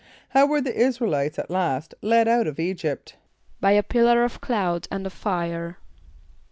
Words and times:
= 0.17 0.29
How 0.33 0.47
were 0.47 0.61
the 0.61 0.73
[)I][s+]´ra 0.75 1.05
el 1.05 1.13
[=i]tes 1.13 1.37
at 1.37 1.51
last 1.51 1.93
led 2.01 2.27
out 2.27 2.47
of 2.47 2.55
[=E]´[.g][)y]pt? 2.57 3.13
=By 3.59 3.73
a 3.73 3.83
pillar 3.83 4.23
of 4.23 4.41
cloud 4.41 4.87
and 4.89 5.05
of 5.05 5.13
fire. 5.13 5.77